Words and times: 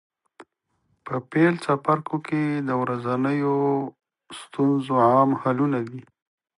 په 1.05 1.15
پیل 1.31 1.53
څپرکو 1.63 2.17
کې 2.27 2.43
د 2.67 2.69
ورځنیو 2.81 3.55
ستونزو 4.39 4.93
عام 5.07 5.29
حلونه 5.41 5.79
دي. 5.89 6.01